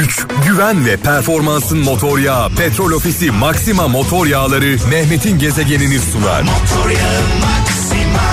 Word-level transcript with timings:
güç, 0.00 0.26
güven 0.46 0.86
ve 0.86 0.96
performansın 0.96 1.78
motor 1.78 2.18
yağı 2.18 2.50
Petrol 2.50 2.92
Ofisi 2.92 3.30
Maxima 3.30 3.88
Motor 3.88 4.26
Yağları 4.26 4.76
Mehmet'in 4.90 5.38
gezegenini 5.38 5.98
sunar. 5.98 6.42
Motor 6.42 6.90
yağı 6.90 7.22
Maxima. 7.40 8.30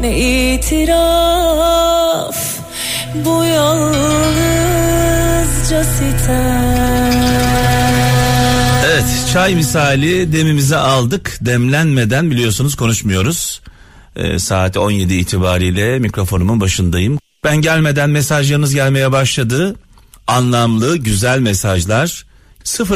Ne 0.00 0.18
itiraf 0.54 2.36
bu 3.14 3.44
yalnızca 3.44 3.94
sitem. 5.84 7.12
Evet 8.86 9.04
çay 9.32 9.54
misali 9.54 10.32
demimizi 10.32 10.76
aldık 10.76 11.38
demlenmeden 11.40 12.30
biliyorsunuz 12.30 12.74
konuşmuyoruz. 12.76 13.62
Ee, 14.16 14.38
saat 14.38 14.76
17 14.76 15.14
itibariyle 15.14 15.98
mikrofonumun 15.98 16.60
başındayım. 16.60 17.18
Ben 17.44 17.56
gelmeden 17.56 18.10
mesajlarınız 18.10 18.74
gelmeye 18.74 19.12
başladı. 19.12 19.76
Anlamlı, 20.26 20.96
güzel 20.96 21.38
mesajlar. 21.38 22.26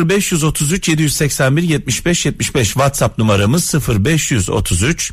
0533 0.09 0.89
781 0.89 1.63
75 1.63 2.27
75 2.27 2.67
WhatsApp 2.67 3.19
numaramız 3.19 3.75
0533 3.89 5.13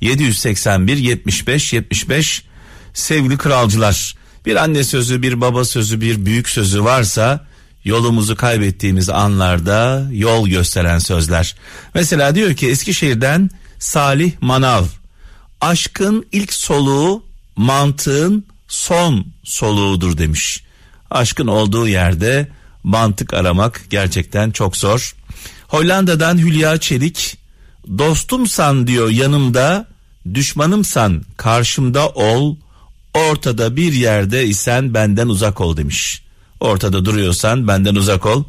781 0.00 0.96
75 0.96 1.72
75 1.72 2.44
sevgili 2.94 3.38
kralcılar. 3.38 4.14
Bir 4.46 4.56
anne 4.56 4.84
sözü, 4.84 5.22
bir 5.22 5.40
baba 5.40 5.64
sözü, 5.64 6.00
bir 6.00 6.26
büyük 6.26 6.48
sözü 6.48 6.84
varsa 6.84 7.46
yolumuzu 7.84 8.36
kaybettiğimiz 8.36 9.08
anlarda 9.08 10.08
yol 10.12 10.48
gösteren 10.48 10.98
sözler. 10.98 11.56
Mesela 11.94 12.34
diyor 12.34 12.54
ki 12.54 12.68
Eskişehir'den 12.68 13.50
Salih 13.78 14.32
Manav. 14.40 14.84
Aşkın 15.60 16.26
ilk 16.32 16.52
soluğu 16.52 17.24
mantığın 17.56 18.44
son 18.70 19.26
soluğudur 19.44 20.18
demiş. 20.18 20.64
Aşkın 21.10 21.46
olduğu 21.46 21.88
yerde 21.88 22.48
mantık 22.82 23.34
aramak 23.34 23.82
gerçekten 23.90 24.50
çok 24.50 24.76
zor. 24.76 25.14
Hollanda'dan 25.68 26.38
Hülya 26.38 26.78
Çelik 26.78 27.38
dostumsan 27.98 28.86
diyor 28.86 29.10
yanımda 29.10 29.86
düşmanımsan 30.34 31.22
karşımda 31.36 32.08
ol 32.08 32.56
ortada 33.14 33.76
bir 33.76 33.92
yerde 33.92 34.46
isen 34.46 34.94
benden 34.94 35.28
uzak 35.28 35.60
ol 35.60 35.76
demiş. 35.76 36.22
Ortada 36.60 37.04
duruyorsan 37.04 37.68
benden 37.68 37.94
uzak 37.94 38.26
ol. 38.26 38.44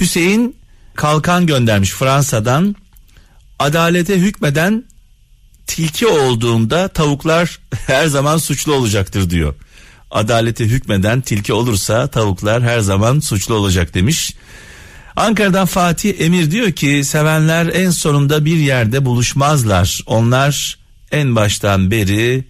Hüseyin 0.00 0.56
kalkan 0.94 1.46
göndermiş 1.46 1.90
Fransa'dan 1.90 2.76
adalete 3.58 4.18
hükmeden 4.18 4.84
tilki 5.68 6.06
olduğumda 6.06 6.88
tavuklar 6.88 7.58
her 7.86 8.06
zaman 8.06 8.38
suçlu 8.38 8.74
olacaktır 8.74 9.30
diyor. 9.30 9.54
Adalete 10.10 10.64
hükmeden 10.64 11.20
tilki 11.20 11.52
olursa 11.52 12.06
tavuklar 12.06 12.62
her 12.62 12.80
zaman 12.80 13.20
suçlu 13.20 13.54
olacak 13.54 13.94
demiş. 13.94 14.34
Ankara'dan 15.16 15.66
Fatih 15.66 16.20
Emir 16.20 16.50
diyor 16.50 16.72
ki 16.72 17.04
sevenler 17.04 17.66
en 17.66 17.90
sonunda 17.90 18.44
bir 18.44 18.56
yerde 18.56 19.04
buluşmazlar. 19.04 20.00
Onlar 20.06 20.78
en 21.12 21.36
baştan 21.36 21.90
beri 21.90 22.44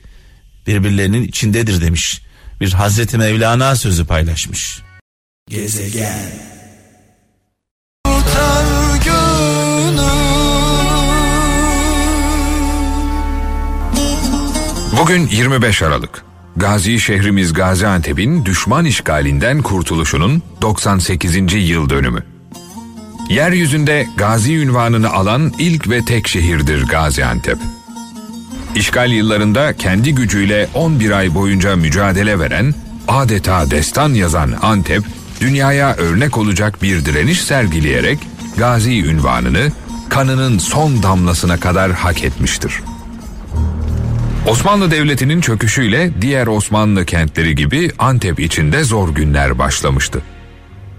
birbirlerinin 0.66 1.24
içindedir 1.24 1.80
demiş. 1.80 2.22
Bir 2.60 2.72
Hazreti 2.72 3.18
Mevlana 3.18 3.76
sözü 3.76 4.06
paylaşmış. 4.06 4.80
Gezegen 5.50 6.57
Bugün 14.98 15.28
25 15.28 15.82
Aralık. 15.82 16.24
Gazi 16.56 17.00
şehrimiz 17.00 17.52
Gaziantep'in 17.52 18.44
düşman 18.44 18.84
işgalinden 18.84 19.62
kurtuluşunun 19.62 20.42
98. 20.62 21.68
yıl 21.70 21.90
dönümü. 21.90 22.22
Yeryüzünde 23.28 24.06
Gazi 24.16 24.56
ünvanını 24.56 25.10
alan 25.10 25.52
ilk 25.58 25.90
ve 25.90 26.04
tek 26.04 26.28
şehirdir 26.28 26.86
Gaziantep. 26.86 27.58
İşgal 28.74 29.12
yıllarında 29.12 29.76
kendi 29.76 30.14
gücüyle 30.14 30.68
11 30.74 31.10
ay 31.10 31.34
boyunca 31.34 31.76
mücadele 31.76 32.38
veren, 32.38 32.74
adeta 33.08 33.70
destan 33.70 34.14
yazan 34.14 34.54
Antep, 34.62 35.02
dünyaya 35.40 35.94
örnek 35.94 36.38
olacak 36.38 36.82
bir 36.82 37.04
direniş 37.04 37.42
sergileyerek 37.42 38.18
Gazi 38.56 39.04
ünvanını 39.04 39.72
kanının 40.08 40.58
son 40.58 41.02
damlasına 41.02 41.60
kadar 41.60 41.92
hak 41.92 42.24
etmiştir. 42.24 42.72
Osmanlı 44.46 44.90
Devleti'nin 44.90 45.40
çöküşüyle 45.40 46.10
diğer 46.20 46.46
Osmanlı 46.46 47.04
kentleri 47.04 47.54
gibi 47.54 47.90
Antep 47.98 48.40
içinde 48.40 48.84
zor 48.84 49.08
günler 49.08 49.58
başlamıştı. 49.58 50.22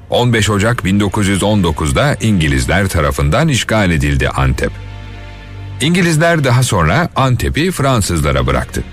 15 0.10 0.50
Ocak 0.50 0.80
1919'da 0.80 2.16
İngilizler 2.22 2.88
tarafından 2.88 3.48
işgal 3.48 3.92
edildi 3.92 4.30
Antep. 4.30 4.72
İngilizler 5.82 6.44
daha 6.44 6.64
sonra 6.64 7.10
Antep'i 7.16 7.72
Fransızlara 7.72 8.48
bıraktı. 8.48 8.84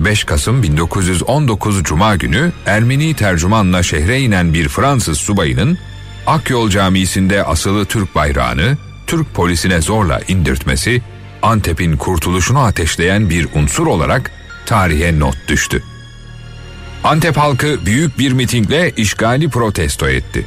5 0.00 0.24
Kasım 0.24 0.62
1919 0.62 1.82
Cuma 1.82 2.16
günü 2.16 2.52
Ermeni 2.66 3.14
tercümanla 3.14 3.82
şehre 3.82 4.20
inen 4.20 4.54
bir 4.54 4.68
Fransız 4.68 5.18
subayının 5.18 5.78
Akyol 6.26 6.70
Camisi'nde 6.70 7.44
asılı 7.44 7.84
Türk 7.84 8.14
bayrağını 8.14 8.76
Türk 9.06 9.34
polisine 9.34 9.80
zorla 9.80 10.20
indirtmesi 10.28 11.02
Antep'in 11.42 11.96
kurtuluşunu 11.96 12.58
ateşleyen 12.58 13.30
bir 13.30 13.48
unsur 13.54 13.86
olarak 13.86 14.30
tarihe 14.66 15.18
not 15.18 15.48
düştü. 15.48 15.82
Antep 17.04 17.36
halkı 17.36 17.86
büyük 17.86 18.18
bir 18.18 18.32
mitingle 18.32 18.90
işgali 18.90 19.50
protesto 19.50 20.08
etti. 20.08 20.46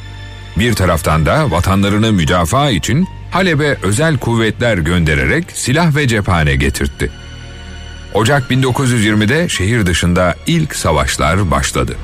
Bir 0.56 0.74
taraftan 0.74 1.26
da 1.26 1.50
vatanlarını 1.50 2.12
müdafaa 2.12 2.70
için 2.70 3.08
Halep'e 3.30 3.76
özel 3.82 4.18
kuvvetler 4.18 4.78
göndererek 4.78 5.44
silah 5.54 5.96
ve 5.96 6.08
cephane 6.08 6.56
getirtti. 6.56 7.10
Ocak 8.14 8.50
1920'de 8.50 9.48
şehir 9.48 9.86
dışında 9.86 10.36
ilk 10.46 10.76
savaşlar 10.76 11.50
başladı. 11.50 11.96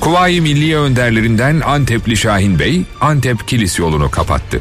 Kuvayi 0.00 0.40
Milliye 0.40 0.76
önderlerinden 0.76 1.60
Antepli 1.60 2.16
Şahin 2.16 2.58
Bey, 2.58 2.82
Antep 3.00 3.48
Kilis 3.48 3.78
yolunu 3.78 4.10
kapattı. 4.10 4.60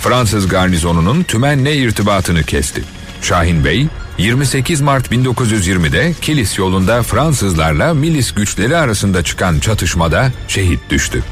Fransız 0.00 0.48
garnizonunun 0.48 1.22
tümenle 1.22 1.76
irtibatını 1.76 2.42
kesti. 2.42 2.82
Şahin 3.22 3.64
Bey, 3.64 3.86
28 4.18 4.80
Mart 4.80 5.12
1920'de 5.12 6.14
Kilis 6.20 6.58
yolunda 6.58 7.02
Fransızlarla 7.02 7.94
milis 7.94 8.34
güçleri 8.34 8.76
arasında 8.76 9.22
çıkan 9.22 9.58
çatışmada 9.58 10.32
şehit 10.48 10.80
düştü. 10.90 11.22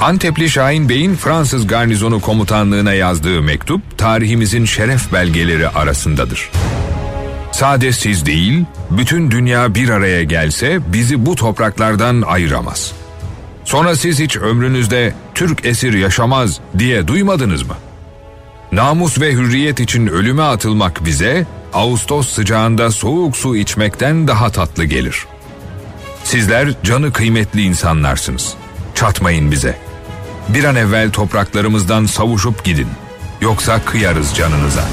Antepli 0.00 0.50
Şahin 0.50 0.88
Bey'in 0.88 1.16
Fransız 1.16 1.66
garnizonu 1.66 2.20
komutanlığına 2.20 2.92
yazdığı 2.92 3.42
mektup 3.42 3.98
tarihimizin 3.98 4.64
şeref 4.64 5.12
belgeleri 5.12 5.68
arasındadır. 5.68 6.50
Sade 7.52 7.92
siz 7.92 8.26
değil, 8.26 8.64
bütün 8.90 9.30
dünya 9.30 9.74
bir 9.74 9.88
araya 9.88 10.22
gelse 10.22 10.78
bizi 10.92 11.26
bu 11.26 11.36
topraklardan 11.36 12.22
ayıramaz. 12.22 12.92
Sonra 13.64 13.96
siz 13.96 14.20
hiç 14.20 14.36
ömrünüzde 14.36 15.14
Türk 15.34 15.64
esir 15.64 15.92
yaşamaz 15.92 16.60
diye 16.78 17.08
duymadınız 17.08 17.62
mı? 17.62 17.74
Namus 18.72 19.20
ve 19.20 19.32
hürriyet 19.32 19.80
için 19.80 20.06
ölüme 20.06 20.42
atılmak 20.42 21.04
bize 21.04 21.46
Ağustos 21.72 22.28
sıcağında 22.28 22.90
soğuk 22.90 23.36
su 23.36 23.56
içmekten 23.56 24.28
daha 24.28 24.50
tatlı 24.50 24.84
gelir. 24.84 25.26
Sizler 26.24 26.74
canı 26.82 27.12
kıymetli 27.12 27.62
insanlarsınız. 27.62 28.54
Çatmayın 28.94 29.50
bize. 29.50 29.78
Bir 30.48 30.64
an 30.64 30.76
evvel 30.76 31.10
topraklarımızdan 31.10 32.06
savuşup 32.06 32.64
gidin. 32.64 32.88
Yoksa 33.40 33.84
kıyarız 33.84 34.34
canınıza. 34.34 34.84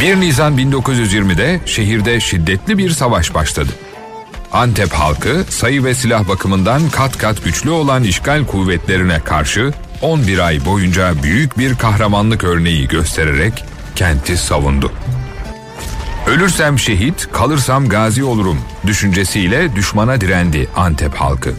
1 0.00 0.16
Nisan 0.16 0.58
1920'de 0.58 1.60
şehirde 1.66 2.20
şiddetli 2.20 2.78
bir 2.78 2.90
savaş 2.90 3.34
başladı. 3.34 3.70
Antep 4.54 4.92
halkı 4.92 5.44
sayı 5.48 5.84
ve 5.84 5.94
silah 5.94 6.28
bakımından 6.28 6.88
kat 6.88 7.18
kat 7.18 7.44
güçlü 7.44 7.70
olan 7.70 8.02
işgal 8.02 8.46
kuvvetlerine 8.46 9.20
karşı 9.20 9.72
11 10.02 10.38
ay 10.38 10.64
boyunca 10.64 11.22
büyük 11.22 11.58
bir 11.58 11.74
kahramanlık 11.74 12.44
örneği 12.44 12.88
göstererek 12.88 13.64
kenti 13.96 14.36
savundu. 14.36 14.92
Ölürsem 16.26 16.78
şehit, 16.78 17.32
kalırsam 17.32 17.88
gazi 17.88 18.24
olurum 18.24 18.58
düşüncesiyle 18.86 19.76
düşmana 19.76 20.20
direndi 20.20 20.68
Antep 20.76 21.14
halkı. 21.14 21.54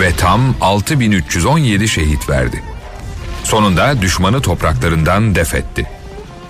Ve 0.00 0.12
tam 0.16 0.54
6317 0.60 1.88
şehit 1.88 2.28
verdi. 2.28 2.62
Sonunda 3.44 4.02
düşmanı 4.02 4.40
topraklarından 4.40 5.34
defetti. 5.34 5.86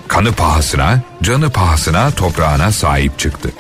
Kanı 0.09 0.33
pahasına, 0.33 1.01
canı 1.23 1.51
pahasına 1.51 2.11
toprağına 2.11 2.73
sahip 2.73 3.19
çıktı 3.19 3.51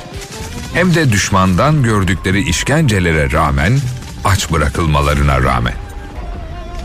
hem 0.75 0.95
de 0.95 1.13
düşmandan 1.13 1.83
gördükleri 1.83 2.49
işkencelere 2.49 3.33
rağmen 3.33 3.79
aç 4.25 4.53
bırakılmalarına 4.53 5.43
rağmen. 5.43 5.75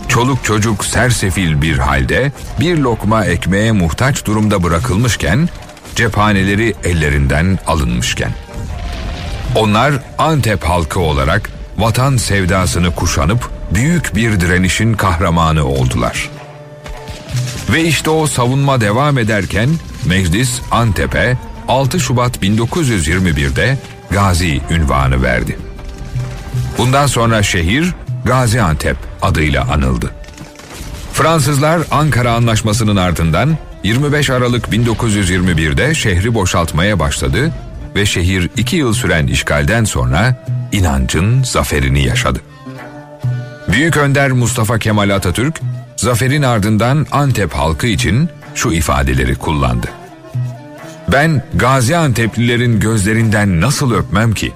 Çoluk 0.08 0.44
çocuk 0.44 0.86
sersefil 0.86 1.62
bir 1.62 1.78
halde 1.78 2.32
bir 2.60 2.78
lokma 2.78 3.26
ekmeğe 3.26 3.72
muhtaç 3.72 4.26
durumda 4.26 4.64
bırakılmışken 4.64 5.50
cephaneleri 5.96 6.76
ellerinden 6.84 7.60
alınmışken 7.68 8.32
Onlar 9.56 9.94
Antep 10.18 10.64
halkı 10.64 11.00
olarak 11.00 11.50
vatan 11.78 12.18
sevdasını 12.18 12.96
kuşanıp 12.96 13.50
büyük 13.72 14.16
bir 14.16 14.40
direnişin 14.40 14.94
kahramanı 14.94 15.66
oldular. 15.66 16.30
Ve 17.70 17.84
işte 17.84 18.10
o 18.10 18.28
savunma 18.28 18.82
devam 18.82 19.18
ederken 19.18 19.70
meclis 20.06 20.62
Antep'e 20.72 21.38
6 21.68 22.00
Şubat 22.00 22.38
1921'de 22.38 23.78
Gazi 24.12 24.62
ünvanı 24.72 25.24
verdi. 25.24 25.58
Bundan 26.78 27.08
sonra 27.08 27.44
şehir 27.44 27.94
Gaziantep 28.26 28.98
adıyla 29.22 29.64
anıldı. 29.64 30.12
Fransızlar 31.14 31.82
Ankara 31.92 32.32
Anlaşması'nın 32.32 32.96
ardından 32.96 33.58
25 33.84 34.30
Aralık 34.30 34.68
1921'de 34.68 35.96
şehri 35.96 36.34
boşaltmaya 36.34 37.00
başladı 37.00 37.52
ve 37.96 38.06
şehir 38.06 38.50
iki 38.58 38.76
yıl 38.76 38.94
süren 38.94 39.28
işgalden 39.28 39.84
sonra 39.84 40.46
inancın 40.72 41.44
zaferini 41.44 42.06
yaşadı. 42.06 42.40
Büyük 43.72 43.98
Önder 43.98 44.32
Mustafa 44.32 44.80
Kemal 44.80 45.10
Atatürk, 45.10 45.62
zaferin 45.96 46.42
ardından 46.42 47.08
Antep 47.12 47.54
halkı 47.54 47.88
için 47.88 48.30
şu 48.56 48.72
ifadeleri 48.72 49.36
kullandı. 49.36 49.88
Ben 51.08 51.44
Gaziantep'lilerin 51.54 52.80
gözlerinden 52.80 53.62
nasıl 53.62 53.94
öpmem 53.94 54.34
ki? 54.34 54.52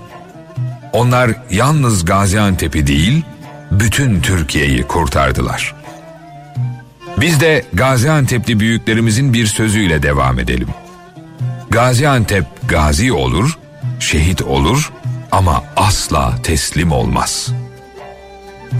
Onlar 0.94 1.32
yalnız 1.52 2.06
Gaziantep'i 2.06 2.88
değil, 2.88 3.24
bütün 3.72 4.22
Türkiye'yi 4.22 4.84
kurtardılar. 4.84 5.76
Biz 7.18 7.42
de 7.42 7.66
Gaziantep'li 7.74 8.60
büyüklerimizin 8.60 9.34
bir 9.34 9.46
sözüyle 9.46 10.04
devam 10.04 10.40
edelim. 10.40 10.68
Gaziantep 11.70 12.46
gazi 12.70 13.14
olur, 13.14 13.58
şehit 14.00 14.42
olur 14.42 14.92
ama 15.32 15.64
asla 15.76 16.42
teslim 16.44 16.92
olmaz. 16.92 17.52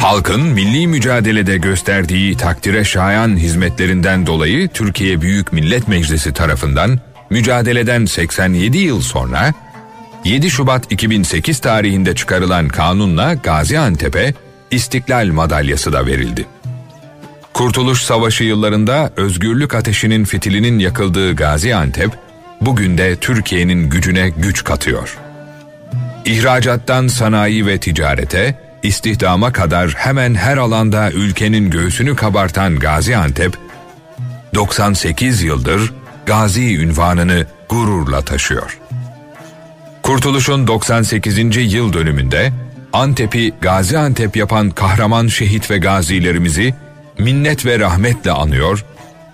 Halkın 0.02 0.42
milli 0.42 0.88
mücadelede 0.88 1.58
gösterdiği 1.58 2.38
takdire 2.38 2.84
şayan 2.84 3.38
hizmetlerinden 3.38 4.26
dolayı 4.26 4.68
Türkiye 4.68 5.22
Büyük 5.22 5.54
Millet 5.54 5.88
Meclisi 5.88 6.34
tarafından 6.34 7.00
mücadeleden 7.30 8.06
87 8.06 8.78
yıl 8.78 9.02
sonra 9.02 9.54
7 10.26 10.50
Şubat 10.50 10.92
2008 10.92 11.60
tarihinde 11.60 12.16
çıkarılan 12.16 12.68
kanunla 12.68 13.34
Gaziantep'e 13.34 14.34
İstiklal 14.72 15.28
Madalyası 15.28 15.94
da 15.94 16.06
verildi. 16.06 16.46
Kurtuluş 17.54 18.02
Savaşı 18.02 18.44
yıllarında 18.44 19.12
özgürlük 19.18 19.76
ateşinin 19.76 20.24
fitilinin 20.24 20.80
yakıldığı 20.80 21.36
Gaziantep, 21.36 22.12
bugün 22.62 22.98
de 22.98 23.16
Türkiye'nin 23.16 23.90
gücüne 23.90 24.30
güç 24.30 24.64
katıyor. 24.64 25.18
İhracattan 26.26 27.08
sanayi 27.08 27.66
ve 27.66 27.78
ticarete, 27.78 28.60
istihdama 28.84 29.52
kadar 29.52 29.90
hemen 29.90 30.36
her 30.36 30.58
alanda 30.58 31.12
ülkenin 31.12 31.70
göğsünü 31.70 32.16
kabartan 32.16 32.80
Gaziantep, 32.80 33.58
98 34.56 35.44
yıldır 35.44 35.94
Gazi 36.28 36.78
ünvanını 36.78 37.46
gururla 37.70 38.22
taşıyor. 38.22 38.78
Kurtuluş'un 40.04 40.68
98. 40.68 41.74
yıl 41.74 41.94
dönümünde 41.94 42.52
Antep'i 42.94 43.54
Gaziantep 43.62 44.38
yapan 44.38 44.70
kahraman 44.70 45.28
şehit 45.28 45.72
ve 45.72 45.78
gazilerimizi 45.78 46.74
minnet 47.20 47.66
ve 47.66 47.80
rahmetle 47.80 48.32
anıyor, 48.32 48.86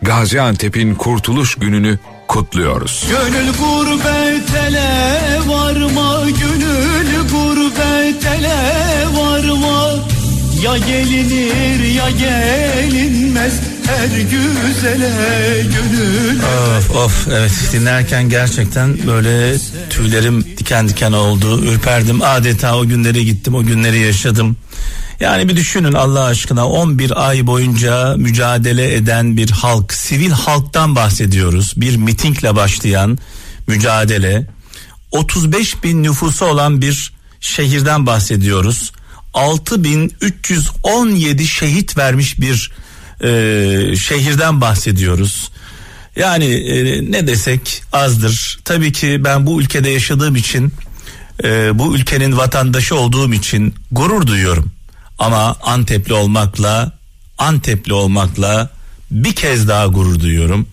Gaziantep'in 0.01 0.95
kurtuluş 0.95 1.55
gününü 1.55 1.99
kutluyoruz. 2.27 3.05
Gönül 3.09 3.47
gurbet 3.47 4.55
ele 4.67 5.39
varma, 5.47 6.23
gönül 6.29 7.29
gurbet 7.31 8.25
ele 8.25 8.57
varma. 9.15 9.89
Ya 10.63 10.77
gelinir 10.77 11.93
ya 11.93 12.09
gelinmez 12.09 13.72
her 13.87 14.07
güzele 14.07 15.11
gönül. 15.61 16.39
Of 16.77 16.95
of 16.95 17.27
evet 17.31 17.51
dinlerken 17.73 18.29
gerçekten 18.29 19.07
böyle 19.07 19.57
tüylerim 19.89 20.45
diken 20.57 20.89
diken 20.89 21.11
oldu. 21.11 21.65
Ürperdim 21.65 22.21
adeta 22.21 22.77
o 22.77 22.85
günlere 22.85 23.23
gittim 23.23 23.55
o 23.55 23.63
günleri 23.63 23.99
yaşadım. 23.99 24.57
Yani 25.19 25.49
bir 25.49 25.55
düşünün 25.55 25.93
Allah 25.93 26.23
aşkına 26.23 26.67
11 26.67 27.27
ay 27.27 27.47
boyunca 27.47 28.15
mücadele 28.17 28.95
eden 28.95 29.37
bir 29.37 29.49
halk, 29.49 29.93
sivil 29.93 30.31
halktan 30.31 30.95
bahsediyoruz. 30.95 31.73
Bir 31.77 31.95
mitingle 31.95 32.55
başlayan 32.55 33.17
mücadele. 33.67 34.47
35 35.11 35.83
bin 35.83 36.03
nüfusu 36.03 36.45
olan 36.45 36.81
bir 36.81 37.13
şehirden 37.39 38.05
bahsediyoruz. 38.05 38.91
6317 39.33 41.47
şehit 41.47 41.97
vermiş 41.97 42.39
bir 42.39 42.71
e, 43.21 43.29
şehirden 43.95 44.61
bahsediyoruz. 44.61 45.51
Yani 46.15 46.45
e, 46.45 47.11
ne 47.11 47.27
desek 47.27 47.83
azdır. 47.93 48.59
Tabii 48.65 48.91
ki 48.91 49.21
ben 49.23 49.45
bu 49.45 49.61
ülkede 49.61 49.89
yaşadığım 49.89 50.35
için, 50.35 50.73
e, 51.43 51.79
bu 51.79 51.95
ülkenin 51.95 52.37
vatandaşı 52.37 52.95
olduğum 52.95 53.33
için 53.33 53.75
gurur 53.91 54.27
duyuyorum. 54.27 54.71
Ama 55.19 55.55
Antepli 55.61 56.13
olmakla 56.13 56.91
Antepli 57.37 57.93
olmakla 57.93 58.69
bir 59.11 59.35
kez 59.35 59.67
daha 59.67 59.87
gurur 59.87 60.19
duyuyorum. 60.19 60.67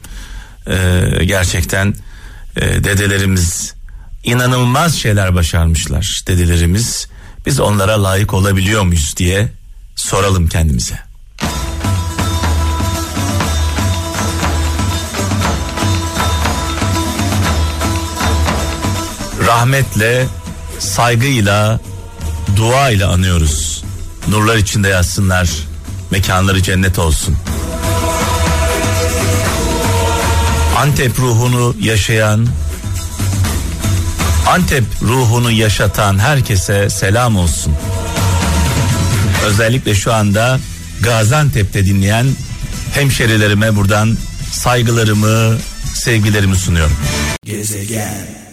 Ee, 0.67 1.25
gerçekten 1.25 1.95
e, 2.57 2.85
dedelerimiz 2.85 3.75
inanılmaz 4.25 4.95
şeyler 4.95 5.35
başarmışlar 5.35 6.23
dedelerimiz. 6.27 7.09
Biz 7.47 7.61
onlara 7.61 8.03
layık 8.03 8.35
olabiliyor 8.35 8.83
muyuz 8.83 9.15
diye 9.17 9.49
soralım 9.97 10.49
kendimize. 10.49 11.10
Rahmetle, 19.51 20.27
saygıyla, 20.79 21.81
dua 22.57 22.91
ile 22.91 23.05
anıyoruz 23.05 23.85
nurlar 24.29 24.57
içinde 24.57 24.89
yatsınlar. 24.89 25.51
Mekanları 26.11 26.63
cennet 26.63 26.99
olsun. 26.99 27.37
Antep 30.79 31.19
ruhunu 31.19 31.75
yaşayan, 31.81 32.47
Antep 34.49 34.85
ruhunu 35.03 35.51
yaşatan 35.51 36.19
herkese 36.19 36.91
selam 36.91 37.37
olsun. 37.37 37.73
Özellikle 39.47 39.95
şu 39.95 40.13
anda 40.13 40.61
Gaziantep'te 41.01 41.87
dinleyen 41.87 42.27
hemşerilerime 42.95 43.77
buradan 43.77 44.17
saygılarımı, 44.53 45.59
sevgilerimi 45.95 46.57
sunuyorum. 46.57 46.97
Gezegen 47.45 48.50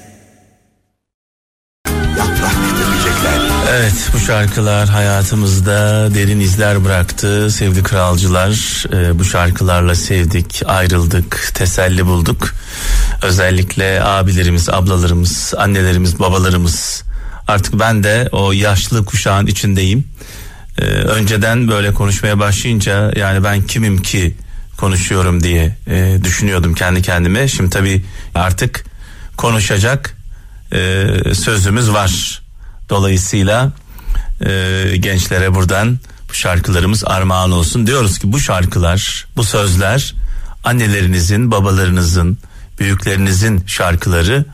Evet 3.70 4.10
bu 4.14 4.20
şarkılar 4.20 4.90
hayatımızda 4.90 6.10
derin 6.14 6.40
izler 6.40 6.86
bıraktı 6.86 7.52
sevgili 7.52 7.84
kralcılar. 7.84 8.84
Ee, 8.94 9.20
bu 9.20 9.26
şarkılarla 9.26 9.96
sevdik, 9.96 10.62
ayrıldık, 10.66 11.52
teselli 11.54 12.06
bulduk. 12.06 12.54
Özellikle 13.24 14.04
abilerimiz, 14.04 14.70
ablalarımız, 14.70 15.54
annelerimiz, 15.58 16.20
babalarımız. 16.20 17.04
Artık 17.48 17.80
ben 17.80 18.04
de 18.04 18.30
o 18.32 18.52
yaşlı 18.52 19.06
kuşağın 19.06 19.48
içindeyim. 19.48 20.08
Ee, 20.78 20.84
önceden 20.86 21.68
böyle 21.68 21.94
konuşmaya 21.94 22.40
başlayınca 22.40 23.12
yani 23.16 23.44
ben 23.44 23.62
kimim 23.62 24.02
ki 24.02 24.36
konuşuyorum 24.78 25.44
diye 25.44 25.76
e, 25.88 26.18
düşünüyordum 26.24 26.74
kendi 26.74 27.02
kendime. 27.02 27.48
Şimdi 27.48 27.70
tabii 27.70 28.06
artık 28.36 28.84
konuşacak 29.38 30.17
e, 30.72 31.08
sözümüz 31.34 31.92
var 31.92 32.42
Dolayısıyla 32.90 33.72
e, 34.46 34.84
gençlere 35.00 35.56
buradan 35.56 36.00
bu 36.30 36.34
şarkılarımız 36.34 37.04
armağan 37.06 37.52
olsun. 37.52 37.88
Diyoruz 37.88 38.20
ki 38.20 38.32
bu 38.34 38.40
şarkılar, 38.40 39.28
bu 39.36 39.44
sözler 39.44 40.16
annelerinizin, 40.64 41.52
babalarınızın, 41.52 42.38
büyüklerinizin 42.80 43.64
şarkıları 43.68 44.46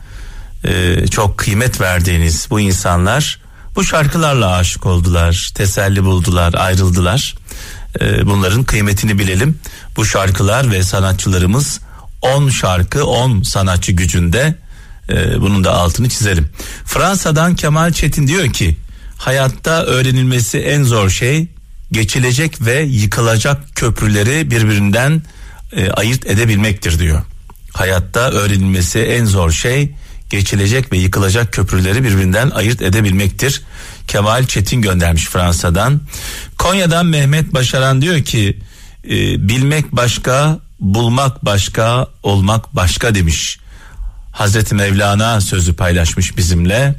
e, 0.64 1.06
çok 1.06 1.38
kıymet 1.38 1.80
verdiğiniz 1.80 2.46
bu 2.50 2.60
insanlar 2.60 3.40
bu 3.76 3.84
şarkılarla 3.84 4.52
aşık 4.52 4.86
oldular, 4.86 5.52
teselli 5.54 6.04
buldular, 6.04 6.54
ayrıldılar. 6.54 7.34
E, 8.00 8.26
bunların 8.26 8.64
kıymetini 8.64 9.18
bilelim. 9.18 9.58
Bu 9.96 10.04
şarkılar 10.04 10.70
ve 10.70 10.82
sanatçılarımız 10.82 11.80
10 12.22 12.48
şarkı 12.48 13.06
10 13.06 13.42
sanatçı 13.42 13.92
gücünde 13.92 14.63
ee, 15.08 15.40
bunun 15.40 15.64
da 15.64 15.72
altını 15.72 16.08
çizelim. 16.08 16.48
Fransa'dan 16.84 17.56
Kemal 17.56 17.92
Çetin 17.92 18.26
diyor 18.26 18.52
ki 18.52 18.76
hayatta 19.16 19.82
öğrenilmesi 19.82 20.58
en 20.58 20.82
zor 20.82 21.10
şey 21.10 21.46
geçilecek 21.92 22.60
ve 22.60 22.82
yıkılacak 22.82 23.60
köprüleri 23.74 24.50
birbirinden 24.50 25.22
e, 25.76 25.90
ayırt 25.90 26.26
edebilmektir 26.26 26.98
diyor. 26.98 27.22
Hayatta 27.72 28.30
öğrenilmesi 28.30 28.98
en 28.98 29.24
zor 29.24 29.50
şey 29.50 29.94
geçilecek 30.30 30.92
ve 30.92 30.96
yıkılacak 30.96 31.52
köprüleri 31.52 32.04
birbirinden 32.04 32.50
ayırt 32.50 32.82
edebilmektir. 32.82 33.62
Kemal 34.08 34.46
Çetin 34.46 34.82
göndermiş 34.82 35.24
Fransa'dan. 35.24 36.00
Konya'dan 36.58 37.06
Mehmet 37.06 37.54
Başaran 37.54 38.02
diyor 38.02 38.22
ki 38.22 38.58
e, 39.04 39.48
bilmek 39.48 39.92
başka, 39.92 40.58
bulmak 40.80 41.44
başka, 41.44 42.06
olmak 42.22 42.76
başka 42.76 43.14
demiş. 43.14 43.58
Hazreti 44.34 44.74
Mevlana 44.74 45.40
sözü 45.40 45.74
paylaşmış 45.76 46.36
bizimle. 46.36 46.94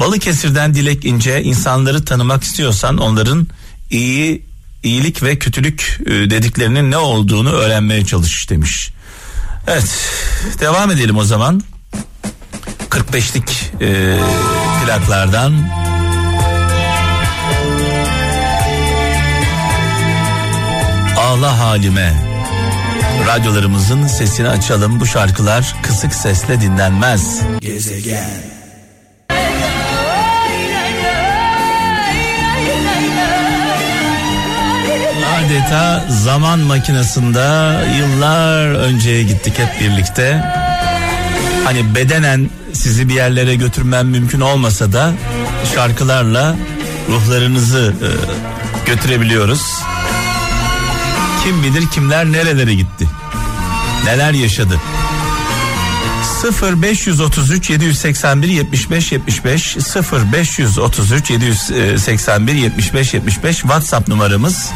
Balıkesir'den 0.00 0.74
Dilek 0.74 1.04
İnce 1.04 1.42
insanları 1.42 2.04
tanımak 2.04 2.44
istiyorsan 2.44 2.98
onların 2.98 3.46
iyi 3.90 4.46
iyilik 4.82 5.22
ve 5.22 5.38
kötülük 5.38 6.00
e, 6.06 6.10
dediklerinin 6.10 6.90
ne 6.90 6.96
olduğunu 6.96 7.50
öğrenmeye 7.50 8.04
çalış 8.04 8.50
demiş. 8.50 8.90
Evet 9.66 10.10
devam 10.60 10.90
edelim 10.90 11.16
o 11.16 11.24
zaman. 11.24 11.62
45'lik 12.90 13.72
e, 13.80 14.18
plaklardan 14.84 15.68
Ağla 21.16 21.58
halime 21.58 22.25
Radyolarımızın 23.26 24.06
sesini 24.06 24.48
açalım 24.48 25.00
bu 25.00 25.06
şarkılar 25.06 25.74
kısık 25.82 26.14
sesle 26.14 26.60
dinlenmez. 26.60 27.40
Gezegen 27.60 28.56
adeta 35.46 36.04
zaman 36.08 36.58
makinesinde 36.58 37.76
yıllar 37.98 38.68
önceye 38.68 39.22
gittik 39.22 39.58
hep 39.58 39.80
birlikte. 39.80 40.44
Hani 41.64 41.94
bedenen 41.94 42.50
sizi 42.72 43.08
bir 43.08 43.14
yerlere 43.14 43.54
götürmem 43.54 44.08
mümkün 44.08 44.40
olmasa 44.40 44.92
da 44.92 45.12
şarkılarla 45.74 46.56
ruhlarınızı 47.08 47.94
e, 48.02 48.08
götürebiliyoruz. 48.86 49.62
Kim 51.46 51.62
bilir 51.62 51.90
kimler 51.90 52.32
nerelere 52.32 52.74
gitti. 52.74 53.08
Neler 54.04 54.32
yaşadı. 54.32 54.80
0 56.42 56.82
533 56.82 57.70
781 57.70 58.48
75 58.48 59.12
75 59.12 59.62
0 59.62 60.32
533 60.32 61.30
781 61.30 62.54
75 62.54 63.14
75 63.14 63.56
WhatsApp 63.56 64.08
numaramız. 64.08 64.70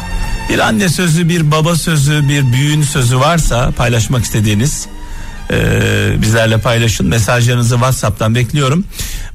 Bir 0.49 0.59
anne 0.59 0.89
sözü, 0.89 1.29
bir 1.29 1.51
baba 1.51 1.75
sözü, 1.75 2.29
bir 2.29 2.53
büyüğün 2.53 2.83
sözü 2.83 3.19
varsa 3.19 3.71
paylaşmak 3.71 4.23
istediğiniz 4.23 4.87
e, 5.51 5.57
bizlerle 6.21 6.57
paylaşın. 6.57 7.07
Mesajlarınızı 7.07 7.75
WhatsApp'tan 7.75 8.35
bekliyorum. 8.35 8.85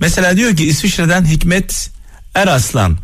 Mesela 0.01 0.37
diyor 0.37 0.57
ki 0.57 0.67
İsviçre'den 0.67 1.25
Hikmet 1.25 1.91
Eraslan. 2.35 2.99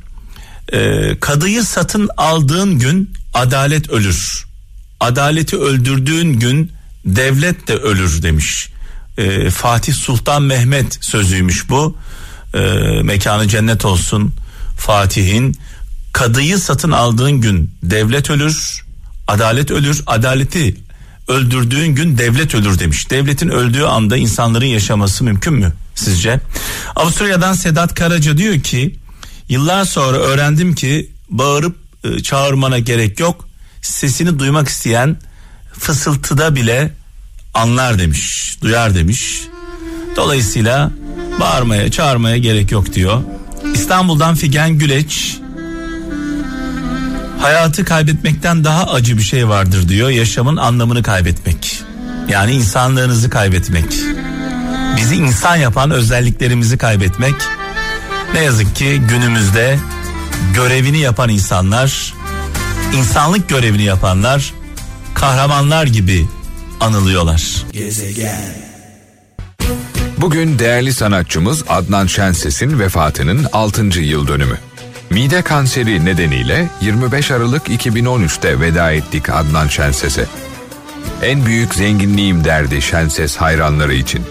E, 0.73 1.11
kadıyı 1.21 1.65
satın 1.65 2.11
aldığın 2.17 2.79
gün 2.79 3.22
adalet 3.35 3.91
ölür. 3.91 4.45
Adaleti 5.01 5.57
öldürdüğün 5.57 6.33
gün 6.33 6.73
devlet 7.05 7.69
de 7.69 7.75
ölür 7.75 8.23
demiş. 8.23 8.69
E, 9.19 9.51
Fatih 9.51 9.95
Sultan 9.95 10.43
Mehmet 10.43 10.99
sözüymüş 11.05 11.69
bu. 11.69 11.97
E, 12.55 12.61
mekanı 13.03 13.49
cennet 13.49 13.85
olsun 13.85 14.35
Fatih'in 14.79 15.57
kadıyı 16.13 16.59
satın 16.59 16.91
aldığın 16.91 17.33
gün 17.33 17.71
devlet 17.83 18.31
ölür, 18.31 18.85
adalet 19.29 19.71
ölür, 19.71 20.03
adaleti 20.07 20.77
öldürdüğün 21.29 21.87
gün 21.87 22.19
devlet 22.19 22.55
ölür 22.55 22.79
demiş. 22.79 23.11
Devletin 23.11 23.49
öldüğü 23.49 23.83
anda 23.83 24.17
insanların 24.17 24.67
yaşaması 24.67 25.25
mümkün 25.25 25.55
mü 25.55 25.73
sizce? 25.95 26.41
Avusturya'dan 26.97 27.53
Sedat 27.53 27.95
Karaca 27.95 28.39
diyor 28.39 28.61
ki 28.61 28.95
yıllar 29.49 29.85
sonra 29.85 30.17
öğrendim 30.17 30.75
ki 30.75 31.11
bağırıp 31.29 31.82
e, 32.05 32.23
çağırmana 32.23 32.79
gerek 32.79 33.21
yok. 33.21 33.49
Sesini 33.83 34.39
duymak 34.39 34.69
isteyen 34.69 35.17
fısıltıda 35.73 36.55
bile 36.55 36.93
anlar 37.55 37.99
demiş, 37.99 38.57
duyar 38.63 38.95
demiş. 38.95 39.43
Dolayısıyla 40.17 40.91
bağırmaya, 41.41 41.91
çağırmaya 41.91 42.37
gerek 42.37 42.73
yok 42.73 42.95
diyor. 42.95 43.23
İstanbul'dan 43.75 44.35
Figen 44.35 44.79
Güleç 44.79 45.43
Hayatı 47.43 47.85
kaybetmekten 47.85 48.65
daha 48.65 48.85
acı 48.85 49.19
bir 49.19 49.23
şey 49.23 49.49
vardır 49.49 49.89
diyor. 49.89 50.11
Yaşamın 50.11 50.57
anlamını 50.57 51.03
kaybetmek. 51.03 51.83
Yani 52.29 52.53
insanlığınızı 52.53 53.31
kaybetmek. 53.31 53.93
Bizi 54.97 55.17
insan 55.17 55.57
yapan 55.57 55.91
özelliklerimizi 55.91 56.79
kaybetmek. 56.79 57.35
Ne 58.35 58.43
yazık 58.43 58.77
ki 58.77 59.03
günümüzde 59.09 59.79
görevini 60.55 60.99
yapan 60.99 61.29
insanlar, 61.29 62.15
insanlık 62.97 63.49
görevini 63.49 63.83
yapanlar 63.83 64.55
kahramanlar 65.15 65.87
gibi 65.87 66.27
anılıyorlar. 66.81 67.65
Gezegen. 67.73 68.55
Bugün 70.19 70.59
değerli 70.59 70.95
sanatçımız 70.95 71.65
Adnan 71.69 72.07
Şenses'in 72.07 72.79
vefatının 72.79 73.47
6. 73.53 74.01
yıl 74.01 74.29
dönümü. 74.29 74.59
Mide 75.11 75.43
kanseri 75.43 76.05
nedeniyle 76.05 76.69
25 76.81 77.31
Aralık 77.31 77.69
2013'te 77.69 78.61
veda 78.61 78.93
ettik 78.93 79.29
Adnan 79.31 79.69
Şenses'e. 79.69 80.27
En 81.23 81.47
büyük 81.47 81.75
zenginliğim 81.75 82.45
derdi 82.45 82.83
Şenses 82.83 83.37
hayranları 83.37 83.95
için. 83.95 84.23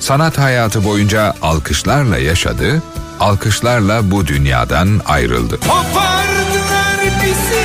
Sanat 0.00 0.38
hayatı 0.38 0.84
boyunca 0.84 1.34
alkışlarla 1.42 2.18
yaşadı, 2.18 2.82
alkışlarla 3.20 4.10
bu 4.10 4.26
dünyadan 4.26 5.00
ayrıldı. 5.06 5.60
Kopardılar 5.60 7.00
bizi 7.22 7.64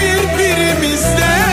birbirimizden 0.00 1.48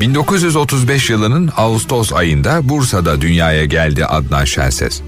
1935 0.00 1.10
yılının 1.10 1.50
Ağustos 1.56 2.12
ayında 2.12 2.68
Bursa'da 2.68 3.20
dünyaya 3.20 3.64
geldi 3.64 4.06
Adnan 4.06 4.44
Şenses. 4.44 5.00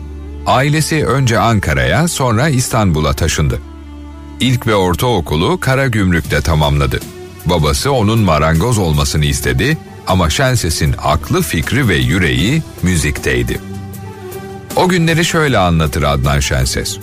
Ailesi 0.47 1.07
önce 1.07 1.39
Ankara'ya 1.39 2.09
sonra 2.09 2.49
İstanbul'a 2.49 3.13
taşındı. 3.13 3.59
İlk 4.41 4.67
ve 4.67 4.75
ortaokulu 4.75 5.61
Karagümrük'te 5.61 6.41
tamamladı. 6.41 7.01
Babası 7.47 7.93
onun 7.93 8.19
marangoz 8.19 8.79
olmasını 8.79 9.25
istedi 9.25 9.79
ama 10.11 10.31
Şenses'in 10.31 10.95
aklı, 11.03 11.43
fikri 11.43 11.89
ve 11.89 11.97
yüreği 11.97 12.63
müzikteydi. 12.83 13.61
O 14.77 14.89
günleri 14.89 15.25
şöyle 15.25 15.59
anlatır 15.59 16.03
Adnan 16.03 16.41
Şenses. 16.41 16.99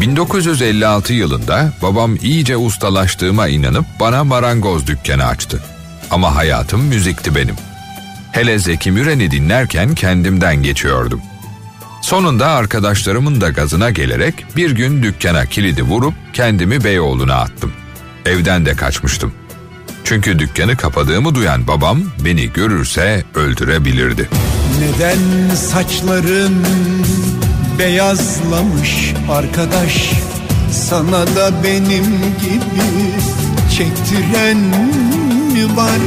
1956 0.00 1.12
yılında 1.12 1.72
babam 1.82 2.16
iyice 2.22 2.56
ustalaştığıma 2.56 3.48
inanıp 3.48 3.84
bana 4.00 4.24
marangoz 4.24 4.86
dükkanı 4.86 5.26
açtı. 5.26 5.62
Ama 6.10 6.36
hayatım 6.36 6.84
müzikti 6.84 7.34
benim. 7.34 7.56
Hele 8.32 8.58
Zeki 8.58 8.90
Müren'i 8.90 9.30
dinlerken 9.30 9.94
kendimden 9.94 10.62
geçiyordum. 10.62 11.20
Sonunda 12.02 12.46
arkadaşlarımın 12.46 13.40
da 13.40 13.48
gazına 13.48 13.90
gelerek 13.90 14.34
bir 14.56 14.70
gün 14.70 15.02
dükkana 15.02 15.46
kilidi 15.46 15.82
vurup 15.82 16.14
kendimi 16.32 16.84
Beyoğlu'na 16.84 17.34
attım. 17.34 17.72
Evden 18.26 18.66
de 18.66 18.74
kaçmıştım. 18.74 19.39
Çünkü 20.04 20.38
dükkanı 20.38 20.76
kapadığımı 20.76 21.34
duyan 21.34 21.66
babam 21.66 22.02
beni 22.24 22.52
görürse 22.52 23.24
öldürebilirdi. 23.34 24.28
Neden 24.80 25.54
saçların 25.54 26.66
beyazlamış 27.78 29.14
arkadaş 29.30 30.10
sana 30.72 31.26
da 31.26 31.64
benim 31.64 32.04
gibi 32.40 33.10
çektiren 33.76 34.56
mi 35.52 35.76
var? 35.76 35.98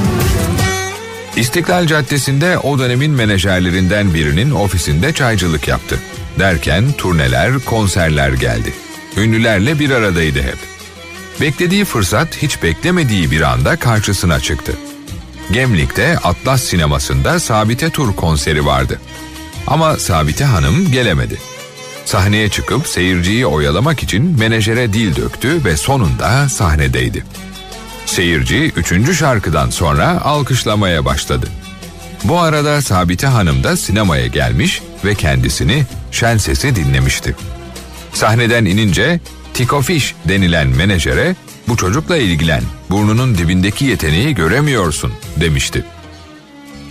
İstiklal 1.35 1.87
Caddesi'nde 1.87 2.57
o 2.57 2.79
dönemin 2.79 3.11
menajerlerinden 3.11 4.13
birinin 4.13 4.51
ofisinde 4.51 5.13
çaycılık 5.13 5.67
yaptı. 5.67 5.99
Derken 6.39 6.83
turneler, 6.97 7.59
konserler 7.65 8.33
geldi. 8.33 8.73
Ünlülerle 9.17 9.79
bir 9.79 9.89
aradaydı 9.91 10.41
hep. 10.41 10.72
Beklediği 11.41 11.85
fırsat 11.85 12.37
hiç 12.37 12.63
beklemediği 12.63 13.31
bir 13.31 13.41
anda 13.41 13.75
karşısına 13.75 14.39
çıktı. 14.39 14.73
Gemlik'te 15.51 16.17
Atlas 16.17 16.63
sinemasında 16.63 17.39
Sabite 17.39 17.89
Tur 17.89 18.15
konseri 18.15 18.65
vardı. 18.65 18.99
Ama 19.67 19.97
Sabite 19.97 20.45
Hanım 20.45 20.91
gelemedi. 20.91 21.37
Sahneye 22.05 22.49
çıkıp 22.49 22.87
seyirciyi 22.87 23.45
oyalamak 23.45 24.03
için 24.03 24.39
menajere 24.39 24.93
dil 24.93 25.15
döktü 25.15 25.65
ve 25.65 25.77
sonunda 25.77 26.49
sahnedeydi. 26.49 27.25
Seyirci 28.05 28.71
üçüncü 28.75 29.15
şarkıdan 29.15 29.69
sonra 29.69 30.21
alkışlamaya 30.21 31.05
başladı. 31.05 31.47
Bu 32.23 32.39
arada 32.39 32.81
Sabite 32.81 33.27
Hanım 33.27 33.63
da 33.63 33.77
sinemaya 33.77 34.27
gelmiş 34.27 34.81
ve 35.05 35.15
kendisini 35.15 35.85
şen 36.11 36.37
sesi 36.37 36.75
dinlemişti. 36.75 37.35
Sahneden 38.13 38.65
inince 38.65 39.19
Tiko 39.53 39.81
Fish 39.81 40.15
denilen 40.25 40.67
menajere 40.67 41.35
Bu 41.67 41.77
çocukla 41.77 42.17
ilgilen, 42.17 42.63
burnunun 42.89 43.37
dibindeki 43.37 43.85
yeteneği 43.85 44.35
göremiyorsun 44.35 45.13
demişti. 45.37 45.85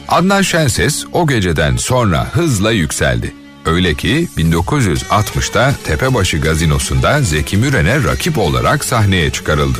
Adnan 0.08 0.42
Şenses 0.42 1.04
o 1.12 1.26
geceden 1.26 1.76
sonra 1.76 2.28
hızla 2.32 2.72
yükseldi. 2.72 3.32
Öyle 3.66 3.94
ki 3.94 4.28
1960'da 4.36 5.74
Tepebaşı 5.84 6.38
Gazinosu'nda 6.38 7.22
Zeki 7.22 7.56
Müren'e 7.56 8.04
rakip 8.04 8.38
olarak 8.38 8.84
sahneye 8.84 9.30
çıkarıldı. 9.30 9.78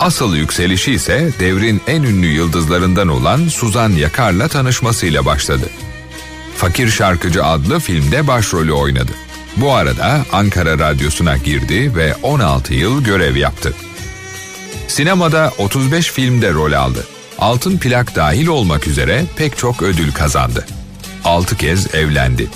Asıl 0.00 0.36
yükselişi 0.36 0.92
ise 0.92 1.32
devrin 1.40 1.80
en 1.86 2.02
ünlü 2.02 2.26
yıldızlarından 2.26 3.08
olan 3.08 3.48
Suzan 3.48 3.90
Yakar'la 3.90 4.48
tanışmasıyla 4.48 5.26
başladı. 5.26 5.68
Fakir 6.56 6.88
Şarkıcı 6.88 7.44
adlı 7.44 7.80
filmde 7.80 8.26
başrolü 8.26 8.72
oynadı. 8.72 9.12
Bu 9.56 9.72
arada 9.72 10.24
Ankara 10.32 10.78
Radyosu'na 10.78 11.36
girdi 11.36 11.96
ve 11.96 12.14
16 12.22 12.74
yıl 12.74 13.04
görev 13.04 13.36
yaptı. 13.36 13.74
Sinemada 14.88 15.52
35 15.58 16.10
filmde 16.10 16.52
rol 16.52 16.72
aldı. 16.72 17.04
Altın 17.38 17.78
plak 17.78 18.16
dahil 18.16 18.46
olmak 18.46 18.86
üzere 18.86 19.24
pek 19.36 19.58
çok 19.58 19.82
ödül 19.82 20.12
kazandı. 20.12 20.66
6 21.24 21.56
kez 21.56 21.94
evlendi. 21.94 22.48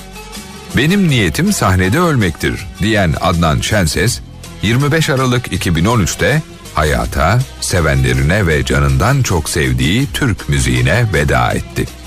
Benim 0.76 1.08
niyetim 1.08 1.52
sahnede 1.52 1.98
ölmektir 1.98 2.66
diyen 2.82 3.14
Adnan 3.20 3.60
Şenses 3.60 4.20
25 4.62 5.10
Aralık 5.10 5.52
2013'te 5.52 6.42
hayata, 6.74 7.38
sevenlerine 7.60 8.46
ve 8.46 8.64
canından 8.64 9.22
çok 9.22 9.48
sevdiği 9.48 10.06
Türk 10.14 10.48
müziğine 10.48 11.06
veda 11.12 11.52
etti. 11.52 11.97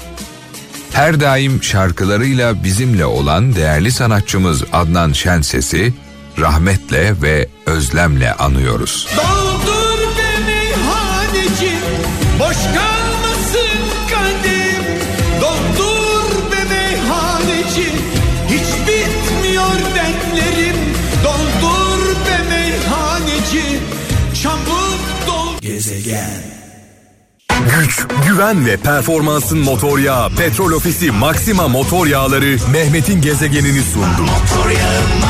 Her 0.93 1.19
daim 1.19 1.63
şarkılarıyla 1.63 2.63
bizimle 2.63 3.05
olan 3.05 3.55
değerli 3.55 3.91
sanatçımız 3.91 4.63
Adnan 4.73 5.11
Şenses'i 5.11 5.93
rahmetle 6.39 7.21
ve 7.21 7.47
özlemle 7.65 8.33
anıyoruz. 8.33 9.07
Doldur 9.17 9.99
beni 10.17 10.73
haneci 10.83 11.75
Boş 12.39 12.57
Güç, 27.79 28.05
güven 28.27 28.65
ve 28.65 28.77
performansın 28.77 29.59
motor 29.59 29.99
yağı 29.99 30.29
Petrol 30.29 30.71
Ofisi 30.71 31.11
Maxima 31.11 31.67
motor 31.67 32.07
yağları 32.07 32.57
Mehmet'in 32.71 33.21
gezegenini 33.21 33.81
sundu. 33.81 34.21
Motor 34.21 34.69
yağı 34.69 35.20